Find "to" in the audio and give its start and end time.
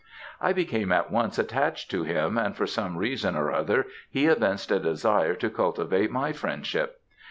1.91-2.01, 5.35-5.47